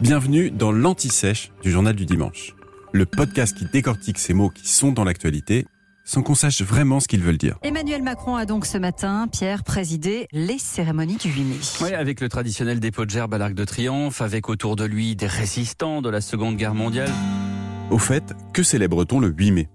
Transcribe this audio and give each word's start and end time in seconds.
Bienvenue 0.00 0.50
dans 0.50 0.72
l'Anti-Sèche 0.72 1.50
du 1.62 1.70
Journal 1.70 1.94
du 1.94 2.06
Dimanche, 2.06 2.54
le 2.92 3.06
podcast 3.06 3.56
qui 3.56 3.64
décortique 3.64 4.18
ces 4.18 4.34
mots 4.34 4.50
qui 4.50 4.68
sont 4.68 4.92
dans 4.92 5.04
l'actualité 5.04 5.66
sans 6.04 6.22
qu'on 6.22 6.34
sache 6.34 6.60
vraiment 6.62 7.00
ce 7.00 7.08
qu'ils 7.08 7.22
veulent 7.22 7.38
dire. 7.38 7.58
Emmanuel 7.62 8.02
Macron 8.02 8.36
a 8.36 8.44
donc 8.44 8.66
ce 8.66 8.76
matin, 8.76 9.26
Pierre, 9.30 9.64
présidé 9.64 10.26
les 10.32 10.58
cérémonies 10.58 11.16
du 11.16 11.30
8 11.30 11.44
mai. 11.44 11.56
Oui, 11.80 11.94
avec 11.94 12.20
le 12.20 12.28
traditionnel 12.28 12.78
dépôt 12.78 13.06
de 13.06 13.10
gerbe 13.10 13.32
à 13.34 13.38
l'Arc 13.38 13.54
de 13.54 13.64
Triomphe, 13.64 14.20
avec 14.20 14.48
autour 14.48 14.76
de 14.76 14.84
lui 14.84 15.16
des 15.16 15.26
résistants 15.26 16.02
de 16.02 16.10
la 16.10 16.20
Seconde 16.20 16.56
Guerre 16.56 16.74
mondiale. 16.74 17.10
Au 17.90 17.98
fait, 17.98 18.34
que 18.52 18.62
célèbre-t-on 18.62 19.18
le 19.18 19.28
8 19.28 19.50
mai? 19.52 19.68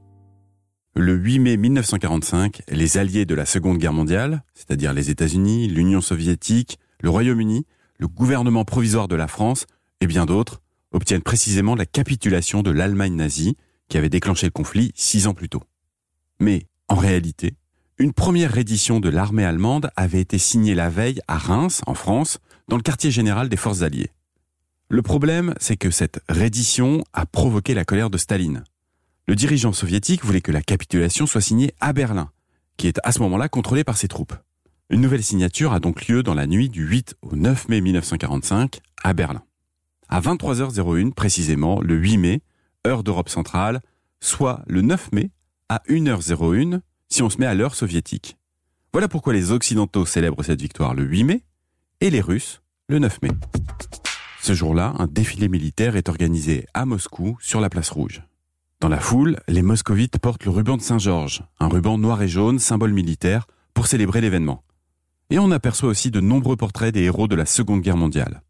Le 0.96 1.16
8 1.16 1.39
mai 1.39 1.57
1945, 1.57 2.61
les 2.70 2.98
alliés 2.98 3.25
de 3.25 3.36
la 3.36 3.46
Seconde 3.46 3.77
Guerre 3.77 3.93
mondiale, 3.93 4.43
c'est-à-dire 4.54 4.93
les 4.93 5.09
États-Unis, 5.09 5.68
l'Union 5.68 6.02
soviétique, 6.02 6.77
le 7.02 7.09
Royaume-Uni, 7.09 7.66
le 8.00 8.07
gouvernement 8.07 8.66
provisoire 8.66 9.07
de 9.07 9.15
la 9.15 9.27
France 9.27 9.68
et 10.01 10.07
bien 10.07 10.25
d'autres, 10.25 10.61
obtiennent 10.92 11.21
précisément 11.21 11.75
la 11.75 11.86
capitulation 11.86 12.64
de 12.64 12.71
l'Allemagne 12.71 13.15
nazie 13.15 13.57
qui 13.89 13.97
avait 13.97 14.10
déclenché 14.10 14.47
le 14.47 14.51
conflit 14.51 14.92
six 14.96 15.28
ans 15.28 15.33
plus 15.33 15.50
tôt. 15.50 15.64
Mais, 16.39 16.65
en 16.87 16.96
réalité, 16.96 17.56
une 17.97 18.14
première 18.14 18.54
reddition 18.54 19.00
de 19.00 19.09
l'armée 19.09 19.43
allemande 19.43 19.92
avait 19.96 20.21
été 20.21 20.37
signée 20.37 20.73
la 20.73 20.89
veille 20.89 21.20
à 21.28 21.37
Reims, 21.37 21.82
en 21.86 21.93
France, 21.93 22.39
dans 22.70 22.78
le 22.78 22.82
quartier 22.82 23.11
général 23.11 23.50
des 23.50 23.57
forces 23.57 23.82
alliées. 23.82 24.11
Le 24.87 25.01
problème, 25.01 25.54
c'est 25.59 25.78
que 25.78 25.92
cette 25.92 26.21
reddition 26.29 27.04
a 27.14 27.25
provoqué 27.25 27.73
la 27.73 27.86
colère 27.86 28.09
de 28.09 28.18
Staline. 28.18 28.64
Le 29.28 29.36
dirigeant 29.36 29.73
soviétique 29.73 30.23
voulait 30.23 30.42
que 30.42 30.51
la 30.51 30.61
capitulation 30.61 31.28
soit 31.28 31.42
signée 31.42 31.73
à 31.79 31.93
Berlin, 31.93 32.31
qui 32.78 32.88
est 32.88 33.00
à 33.03 33.11
ce 33.11 33.20
moment-là 33.20 33.50
contrôlée 33.50 33.84
par 33.84 33.97
ses 33.97 34.08
troupes. 34.08 34.34
Une 34.92 35.02
nouvelle 35.02 35.23
signature 35.23 35.72
a 35.72 35.80
donc 35.80 36.08
lieu 36.08 36.23
dans 36.23 36.34
la 36.34 36.48
nuit 36.48 36.67
du 36.67 36.84
8 36.84 37.16
au 37.22 37.36
9 37.36 37.70
mai 37.70 37.80
1945 37.80 38.80
à 39.03 39.14
Berlin. 39.14 39.44
À 40.08 40.20
23h01 40.20 41.14
précisément, 41.14 41.80
le 41.80 41.94
8 41.94 42.18
mai, 42.18 42.42
heure 42.88 43.04
d'Europe 43.04 43.30
centrale, 43.30 43.81
soit 44.20 44.64
le 44.66 44.81
9 44.81 45.12
mai 45.12 45.30
à 45.70 45.84
1h01 45.90 46.80
si 47.08 47.22
on 47.22 47.30
se 47.30 47.38
met 47.38 47.46
à 47.46 47.54
l'heure 47.54 47.76
soviétique. 47.76 48.40
Voilà 48.92 49.08
pourquoi 49.08 49.34
les 49.34 49.52
Occidentaux 49.52 50.08
célèbrent 50.08 50.44
cette 50.44 50.59
victoire 50.59 50.96
le 50.96 51.03
8 51.03 51.24
mai 51.24 51.44
et 52.02 52.09
les 52.09 52.22
Russes 52.22 52.64
le 52.88 52.98
9 52.98 53.22
mai. 53.22 53.30
Ce 54.42 54.56
jour-là, 54.56 54.96
un 54.98 55.06
défilé 55.06 55.50
militaire 55.50 55.98
est 55.98 56.09
organisé 56.09 56.66
à 56.74 56.88
Moscou 56.88 57.38
sur 57.42 57.62
la 57.62 57.70
place 57.70 57.92
rouge. 57.92 58.24
Dans 58.80 58.90
la 58.90 59.00
foule, 59.00 59.40
les 59.48 59.62
moscovites 59.62 60.18
portent 60.18 60.46
le 60.46 60.52
ruban 60.52 60.78
de 60.78 60.81
Saint-Georges, 60.81 61.44
un 61.59 61.68
ruban 61.68 62.00
noir 62.00 62.24
et 62.24 62.28
jaune, 62.28 62.58
symbole 62.58 62.94
militaire, 62.94 63.46
pour 63.76 63.86
célébrer 63.86 64.22
l'événement. 64.22 64.64
Et 65.31 65.38
on 65.38 65.52
aperçoit 65.52 65.89
aussi 65.89 66.09
de 66.09 66.22
nombreux 66.22 66.55
portraits 66.55 66.94
des 66.94 67.03
héros 67.03 67.27
de 67.27 67.35
la 67.35 67.45
Seconde 67.45 67.81
Guerre 67.81 67.97
mondiale. 67.97 68.41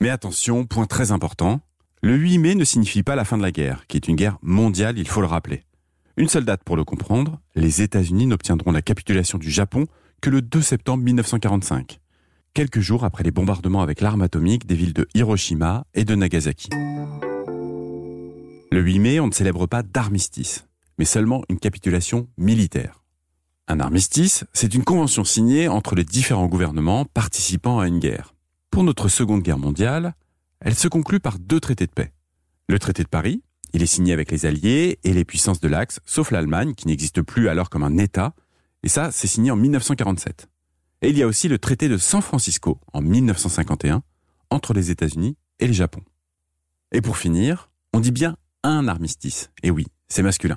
Mais 0.00 0.10
attention, 0.10 0.66
point 0.66 0.84
très 0.84 1.10
important, 1.10 1.60
le 2.02 2.16
8 2.16 2.38
mai 2.38 2.54
ne 2.54 2.64
signifie 2.64 3.02
pas 3.02 3.16
la 3.16 3.24
fin 3.24 3.38
de 3.38 3.42
la 3.42 3.50
guerre, 3.50 3.86
qui 3.86 3.96
est 3.96 4.08
une 4.08 4.16
guerre 4.16 4.38
mondiale, 4.42 4.98
il 4.98 5.08
faut 5.08 5.22
le 5.22 5.26
rappeler. 5.26 5.64
Une 6.18 6.28
seule 6.28 6.44
date 6.44 6.64
pour 6.64 6.76
le 6.76 6.84
comprendre, 6.84 7.40
les 7.54 7.80
États-Unis 7.80 8.26
n'obtiendront 8.26 8.72
la 8.72 8.82
capitulation 8.82 9.38
du 9.38 9.50
Japon 9.50 9.86
que 10.20 10.28
le 10.28 10.42
2 10.42 10.60
septembre 10.60 11.02
1945, 11.02 11.98
quelques 12.52 12.80
jours 12.80 13.04
après 13.04 13.24
les 13.24 13.30
bombardements 13.30 13.82
avec 13.82 14.00
l'arme 14.00 14.22
atomique 14.22 14.66
des 14.66 14.74
villes 14.74 14.92
de 14.92 15.08
Hiroshima 15.14 15.86
et 15.94 16.04
de 16.04 16.14
Nagasaki. 16.14 16.68
Le 18.70 18.80
8 18.80 18.98
mai, 18.98 19.20
on 19.20 19.28
ne 19.28 19.32
célèbre 19.32 19.66
pas 19.66 19.82
d'armistice, 19.82 20.66
mais 20.98 21.06
seulement 21.06 21.42
une 21.48 21.58
capitulation 21.58 22.28
militaire. 22.36 23.02
Un 23.70 23.80
armistice, 23.80 24.44
c'est 24.54 24.74
une 24.74 24.82
convention 24.82 25.24
signée 25.24 25.68
entre 25.68 25.94
les 25.94 26.04
différents 26.04 26.46
gouvernements 26.46 27.04
participant 27.04 27.78
à 27.78 27.86
une 27.86 27.98
guerre. 27.98 28.34
Pour 28.70 28.82
notre 28.82 29.08
Seconde 29.08 29.42
Guerre 29.42 29.58
mondiale, 29.58 30.14
elle 30.60 30.74
se 30.74 30.88
conclut 30.88 31.20
par 31.20 31.38
deux 31.38 31.60
traités 31.60 31.86
de 31.86 31.92
paix. 31.92 32.14
Le 32.66 32.78
traité 32.78 33.02
de 33.02 33.08
Paris, 33.08 33.42
il 33.74 33.82
est 33.82 33.86
signé 33.86 34.14
avec 34.14 34.30
les 34.30 34.46
Alliés 34.46 34.98
et 35.04 35.12
les 35.12 35.26
puissances 35.26 35.60
de 35.60 35.68
l'Axe, 35.68 36.00
sauf 36.06 36.30
l'Allemagne, 36.30 36.72
qui 36.72 36.86
n'existe 36.86 37.20
plus 37.20 37.50
alors 37.50 37.68
comme 37.68 37.82
un 37.82 37.98
État, 37.98 38.32
et 38.82 38.88
ça, 38.88 39.10
c'est 39.12 39.26
signé 39.26 39.50
en 39.50 39.56
1947. 39.56 40.48
Et 41.02 41.10
il 41.10 41.18
y 41.18 41.22
a 41.22 41.26
aussi 41.26 41.48
le 41.48 41.58
traité 41.58 41.90
de 41.90 41.98
San 41.98 42.22
Francisco, 42.22 42.80
en 42.94 43.02
1951, 43.02 44.02
entre 44.48 44.72
les 44.72 44.90
États-Unis 44.90 45.36
et 45.58 45.66
le 45.66 45.74
Japon. 45.74 46.00
Et 46.90 47.02
pour 47.02 47.18
finir, 47.18 47.70
on 47.92 48.00
dit 48.00 48.12
bien 48.12 48.38
un 48.62 48.88
armistice. 48.88 49.50
Et 49.62 49.70
oui, 49.70 49.86
c'est 50.08 50.22
masculin. 50.22 50.56